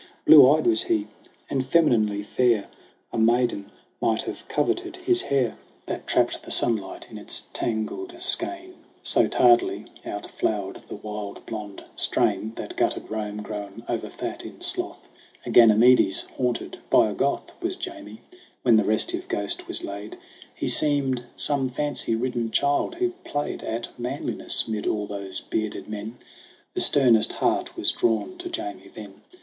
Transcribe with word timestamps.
Blue 0.25 0.49
eyed 0.49 0.65
was 0.65 0.81
he 0.81 1.09
and 1.47 1.63
femininely 1.63 2.23
fair. 2.23 2.69
A 3.13 3.19
maiden 3.19 3.69
might 4.01 4.23
have 4.23 4.47
coveted 4.47 4.95
his 4.95 5.21
hair 5.21 5.41
GRAYBEARD 5.41 5.49
AND 5.49 5.59
GOLDHAIR 5.59 5.85
3 5.85 5.93
That 5.95 6.07
trapped 6.07 6.41
the 6.43 6.49
sunlight 6.49 7.11
in 7.11 7.17
its 7.19 7.45
tangled 7.53 8.11
skein^J 8.15 8.73
So, 9.03 9.27
tardily, 9.27 9.85
outflowered 10.03 10.81
the 10.87 10.95
wild 10.95 11.45
blond 11.45 11.83
strain 11.95 12.53
That 12.55 12.75
gutted 12.75 13.11
Rome 13.11 13.43
grown 13.43 13.83
overfat 13.87 14.41
in 14.43 14.61
sloth. 14.61 15.07
A 15.45 15.51
Ganymedes 15.51 16.21
haunted 16.35 16.79
by 16.89 17.07
a 17.11 17.13
Goth 17.13 17.51
Was 17.61 17.75
Jamie. 17.75 18.21
When 18.63 18.77
the 18.77 18.83
restive 18.83 19.27
ghost 19.27 19.67
was 19.67 19.83
laid, 19.83 20.17
He 20.55 20.65
seemed 20.65 21.25
some 21.35 21.69
fancy 21.69 22.15
ridden 22.15 22.49
child 22.49 22.95
who 22.95 23.11
played 23.23 23.61
At 23.61 23.89
manliness 23.99 24.67
'mid 24.67 24.87
all 24.87 25.05
those 25.05 25.41
bearded 25.41 25.87
men. 25.87 26.17
The 26.73 26.81
sternest 26.81 27.33
heart 27.33 27.77
was 27.77 27.91
drawn 27.91 28.39
to 28.39 28.49
Jamie 28.49 28.89
then. 28.91 29.21